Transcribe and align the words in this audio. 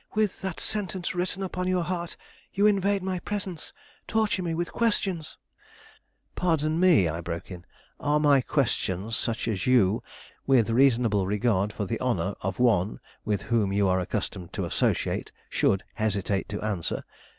With 0.15 0.41
that 0.41 0.59
sentence 0.59 1.13
written 1.13 1.43
upon 1.43 1.67
your 1.67 1.83
heart, 1.83 2.17
you 2.51 2.65
invade 2.65 3.03
my 3.03 3.19
presence, 3.19 3.71
torture 4.07 4.41
me 4.41 4.55
with 4.55 4.71
questions" 4.71 5.37
"Pardon 6.35 6.79
me," 6.79 7.07
I 7.07 7.21
broke 7.21 7.51
in; 7.51 7.65
"are 7.99 8.19
my 8.19 8.41
questions 8.41 9.15
such 9.15 9.47
as 9.47 9.67
you, 9.67 10.01
with 10.47 10.71
reasonable 10.71 11.27
regard 11.27 11.71
for 11.71 11.85
the 11.85 11.99
honor 11.99 12.33
of 12.41 12.57
one 12.57 12.99
with 13.25 13.43
whom 13.43 13.71
you 13.71 13.87
are 13.87 13.99
accustomed 13.99 14.53
to 14.53 14.65
associate, 14.65 15.31
should 15.51 15.83
hesitate 15.93 16.49
to 16.49 16.59
answer? 16.63 17.03